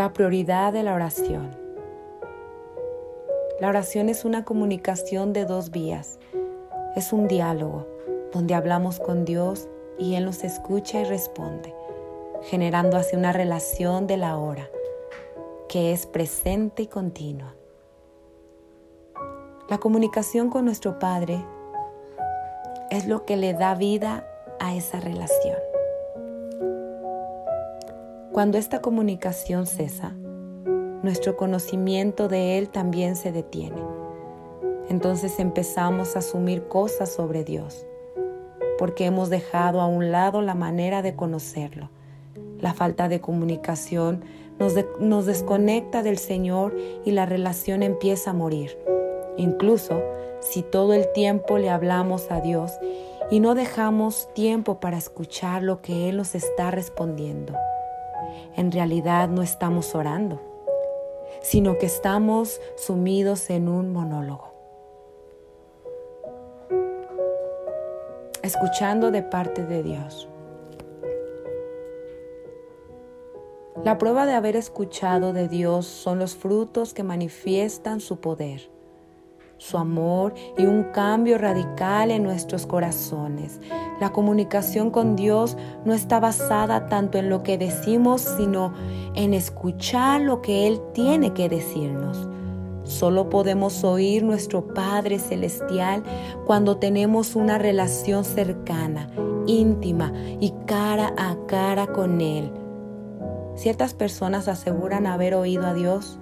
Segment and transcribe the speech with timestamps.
[0.00, 1.54] La prioridad de la oración.
[3.60, 6.18] La oración es una comunicación de dos vías.
[6.96, 7.86] Es un diálogo
[8.32, 9.68] donde hablamos con Dios
[9.98, 11.74] y Él nos escucha y responde,
[12.44, 14.70] generando así una relación de la hora
[15.68, 17.54] que es presente y continua.
[19.68, 21.44] La comunicación con nuestro Padre
[22.90, 24.26] es lo que le da vida
[24.60, 25.69] a esa relación.
[28.32, 30.14] Cuando esta comunicación cesa,
[31.02, 33.82] nuestro conocimiento de Él también se detiene.
[34.88, 37.84] Entonces empezamos a asumir cosas sobre Dios,
[38.78, 41.90] porque hemos dejado a un lado la manera de conocerlo.
[42.60, 44.22] La falta de comunicación
[44.60, 48.78] nos, desconecta del Señor y la relación empieza a morir.
[49.38, 50.04] Incluso
[50.38, 52.70] si todo el tiempo le hablamos a Dios
[53.28, 57.54] y no dejamos tiempo para escuchar lo que Él nos está respondiendo.
[58.56, 60.40] En realidad no estamos orando,
[61.42, 64.50] sino que estamos sumidos en un monólogo.
[68.42, 70.28] Escuchando de parte de Dios.
[73.84, 78.68] La prueba de haber escuchado de Dios son los frutos que manifiestan su poder
[79.60, 83.60] su amor y un cambio radical en nuestros corazones.
[84.00, 88.72] La comunicación con Dios no está basada tanto en lo que decimos, sino
[89.14, 92.26] en escuchar lo que Él tiene que decirnos.
[92.84, 96.02] Solo podemos oír nuestro Padre Celestial
[96.46, 99.10] cuando tenemos una relación cercana,
[99.46, 102.50] íntima y cara a cara con Él.
[103.56, 106.18] Ciertas personas aseguran haber oído a Dios,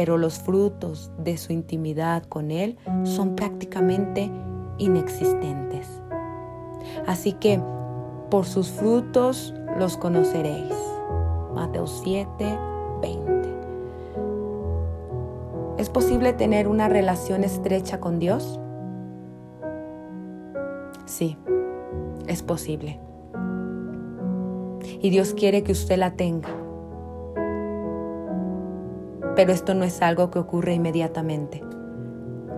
[0.00, 4.30] pero los frutos de su intimidad con Él son prácticamente
[4.78, 5.86] inexistentes.
[7.06, 7.60] Así que
[8.30, 10.74] por sus frutos los conoceréis.
[11.54, 12.58] Mateo 7,
[13.02, 13.54] 20.
[15.76, 18.58] ¿Es posible tener una relación estrecha con Dios?
[21.04, 21.36] Sí,
[22.26, 22.98] es posible.
[25.02, 26.59] Y Dios quiere que usted la tenga
[29.40, 31.62] pero esto no es algo que ocurre inmediatamente.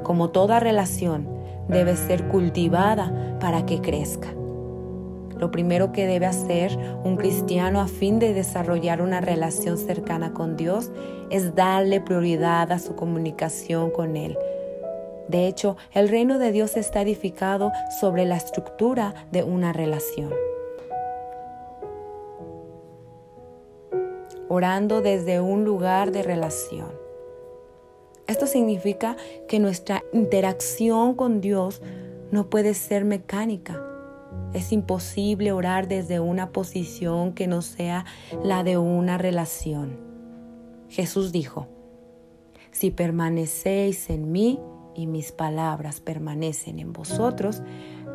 [0.02, 1.28] Como toda relación,
[1.68, 4.34] debe ser cultivada para que crezca.
[5.38, 10.56] Lo primero que debe hacer un cristiano a fin de desarrollar una relación cercana con
[10.56, 10.90] Dios
[11.30, 14.36] es darle prioridad a su comunicación con Él.
[15.28, 20.32] De hecho, el reino de Dios está edificado sobre la estructura de una relación.
[24.52, 26.92] Orando desde un lugar de relación.
[28.26, 29.16] Esto significa
[29.48, 31.80] que nuestra interacción con Dios
[32.30, 33.82] no puede ser mecánica.
[34.52, 38.04] Es imposible orar desde una posición que no sea
[38.44, 39.96] la de una relación.
[40.90, 41.68] Jesús dijo,
[42.72, 44.60] si permanecéis en mí
[44.94, 47.62] y mis palabras permanecen en vosotros,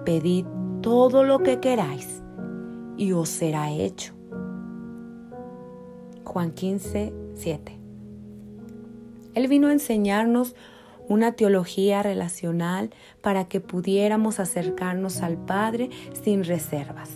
[0.06, 0.46] pedid
[0.84, 2.22] todo lo que queráis
[2.96, 4.16] y os será hecho.
[6.27, 7.79] Juan 15, 7.
[9.33, 10.55] Él vino a enseñarnos
[11.07, 15.89] una teología relacional para que pudiéramos acercarnos al Padre
[16.21, 17.11] sin reservas.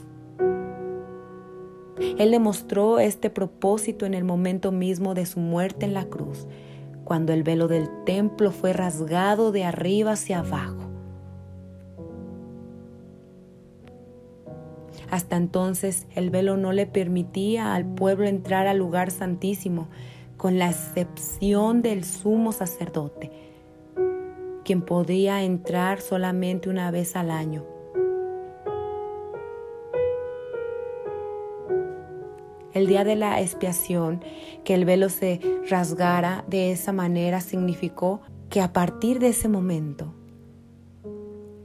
[2.17, 6.47] Él demostró este propósito en el momento mismo de su muerte en la cruz,
[7.03, 10.80] cuando el velo del templo fue rasgado de arriba hacia abajo.
[15.09, 19.89] Hasta entonces el velo no le permitía al pueblo entrar al lugar santísimo,
[20.37, 23.31] con la excepción del sumo sacerdote,
[24.65, 27.63] quien podía entrar solamente una vez al año.
[32.73, 34.23] El día de la expiación,
[34.63, 40.15] que el velo se rasgara de esa manera, significó que a partir de ese momento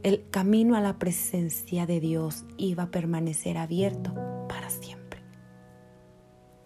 [0.07, 4.15] el camino a la presencia de Dios iba a permanecer abierto
[4.49, 5.21] para siempre.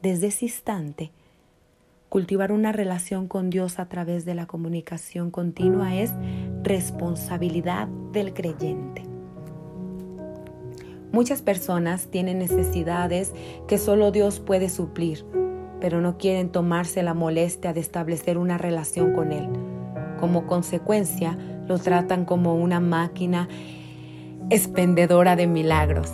[0.02, 1.10] Desde ese instante,
[2.10, 6.12] cultivar una relación con Dios a través de la comunicación continua es
[6.62, 9.04] responsabilidad del creyente.
[11.10, 13.32] Muchas personas tienen necesidades
[13.66, 15.24] que solo Dios puede suplir,
[15.80, 19.48] pero no quieren tomarse la molestia de establecer una relación con Él.
[20.20, 21.36] Como consecuencia,
[21.66, 23.48] lo tratan como una máquina
[24.50, 26.12] expendedora de milagros.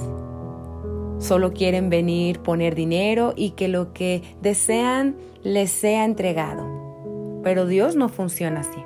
[1.18, 7.40] Solo quieren venir, poner dinero y que lo que desean les sea entregado.
[7.42, 8.82] Pero Dios no funciona así.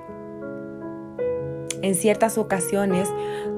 [1.82, 3.08] En ciertas ocasiones,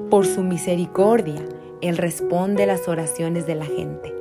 [0.09, 1.41] por su misericordia,
[1.81, 4.13] Él responde las oraciones de la gente,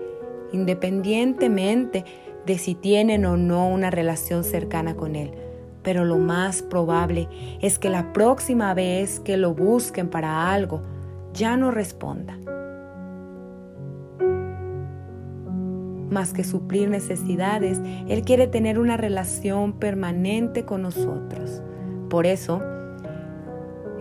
[0.52, 2.04] independientemente
[2.44, 5.32] de si tienen o no una relación cercana con Él,
[5.82, 7.28] pero lo más probable
[7.60, 10.82] es que la próxima vez que lo busquen para algo,
[11.34, 12.38] ya no responda.
[16.10, 21.62] Más que suplir necesidades, Él quiere tener una relación permanente con nosotros.
[22.10, 22.62] Por eso,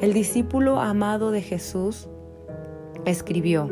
[0.01, 2.10] el discípulo amado de Jesús
[3.06, 3.69] escribió,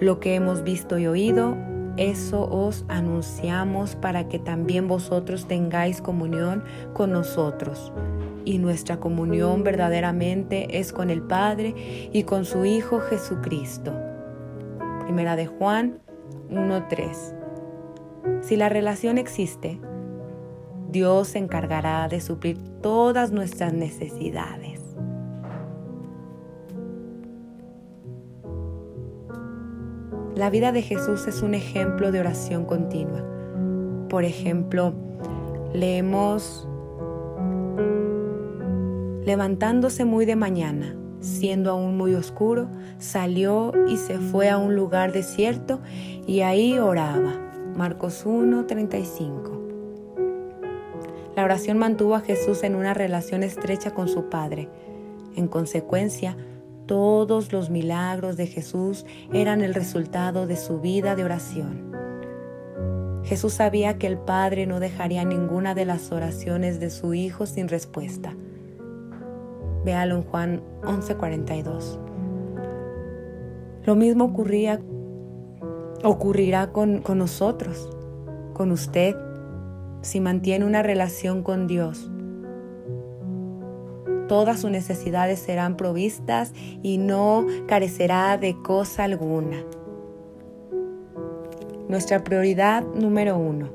[0.00, 1.56] lo que hemos visto y oído,
[1.98, 6.64] eso os anunciamos para que también vosotros tengáis comunión
[6.94, 7.92] con nosotros.
[8.44, 13.92] Y nuestra comunión verdaderamente es con el Padre y con su Hijo Jesucristo.
[15.04, 15.98] Primera de Juan
[16.50, 18.42] 1.3.
[18.42, 19.80] Si la relación existe,
[20.88, 24.77] Dios se encargará de suplir todas nuestras necesidades.
[30.38, 33.24] La vida de Jesús es un ejemplo de oración continua.
[34.08, 34.94] Por ejemplo,
[35.74, 36.68] leemos
[39.24, 42.68] levantándose muy de mañana, siendo aún muy oscuro,
[42.98, 45.80] salió y se fue a un lugar desierto
[46.24, 47.32] y ahí oraba.
[47.76, 49.58] Marcos 1:35.
[51.34, 54.68] La oración mantuvo a Jesús en una relación estrecha con su Padre.
[55.34, 56.36] En consecuencia,
[56.88, 61.92] todos los milagros de Jesús eran el resultado de su vida de oración.
[63.22, 67.68] Jesús sabía que el Padre no dejaría ninguna de las oraciones de su Hijo sin
[67.68, 68.34] respuesta.
[69.84, 72.00] Véalo en Juan 11:42.
[73.84, 74.80] Lo mismo ocurría,
[76.02, 77.90] ocurrirá con, con nosotros,
[78.54, 79.14] con usted,
[80.00, 82.10] si mantiene una relación con Dios
[84.28, 86.52] Todas sus necesidades serán provistas
[86.82, 89.56] y no carecerá de cosa alguna.
[91.88, 93.70] Nuestra prioridad número uno.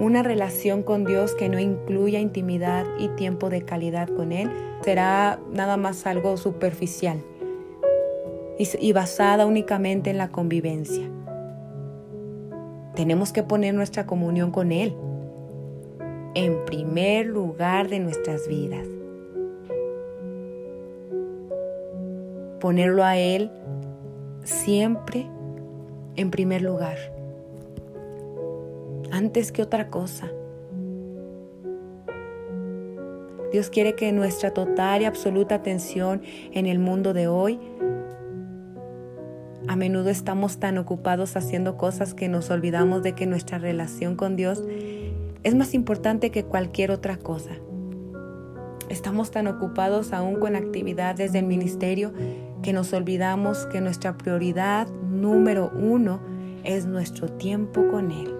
[0.00, 4.50] Una relación con Dios que no incluya intimidad y tiempo de calidad con Él
[4.82, 7.22] será nada más algo superficial
[8.58, 11.10] y, basada únicamente en la convivencia.
[12.94, 14.94] Tenemos que poner nuestra comunión con Él
[16.36, 18.86] en primer lugar de nuestras vidas.
[22.60, 23.50] Ponerlo a Él
[24.44, 25.26] siempre
[26.14, 26.98] en primer lugar,
[29.10, 30.30] antes que otra cosa.
[33.50, 36.20] Dios quiere que nuestra total y absoluta atención
[36.52, 37.58] en el mundo de hoy
[39.68, 44.36] a menudo estamos tan ocupados haciendo cosas que nos olvidamos de que nuestra relación con
[44.36, 44.62] Dios
[45.46, 47.52] es más importante que cualquier otra cosa.
[48.88, 52.12] Estamos tan ocupados aún con actividades del ministerio
[52.64, 56.18] que nos olvidamos que nuestra prioridad número uno
[56.64, 58.34] es nuestro tiempo con Él.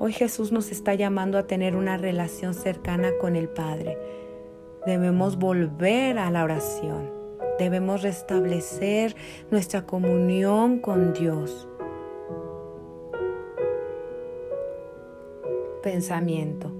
[0.00, 3.96] Hoy Jesús nos está llamando a tener una relación cercana con el Padre.
[4.86, 7.12] Debemos volver a la oración.
[7.60, 9.14] Debemos restablecer
[9.52, 11.68] nuestra comunión con Dios.
[15.90, 16.70] Pensamiento.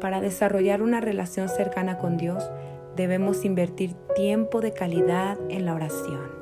[0.00, 2.50] Para desarrollar una relación cercana con Dios,
[2.96, 6.41] debemos invertir tiempo de calidad en la oración.